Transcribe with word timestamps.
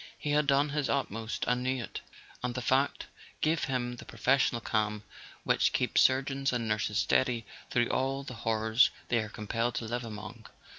He 0.17 0.31
had 0.31 0.47
done 0.47 0.69
his 0.69 0.89
utmost, 0.89 1.45
and 1.47 1.61
knew 1.61 1.83
it; 1.83 2.01
and 2.41 2.55
the 2.55 2.61
fact 2.63 3.05
gave 3.41 3.65
him 3.65 3.97
the 3.97 4.03
pro¬ 4.05 4.19
fessional 4.19 4.63
calm 4.63 5.03
which 5.43 5.73
keeps 5.73 6.01
surgeons 6.01 6.51
and 6.51 6.67
nurses 6.67 6.97
steady 6.97 7.45
through 7.69 7.89
all 7.91 8.23
the 8.23 8.33
horrors 8.41 8.89
they 9.09 9.19
are 9.19 9.29
compelled 9.29 9.75
to 9.75 9.85
live 9.85 10.03
among. 10.03 10.47